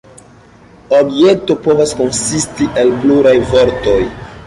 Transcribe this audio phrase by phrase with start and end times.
[0.99, 4.05] Objekto povas konsisti el pluraj vortoj.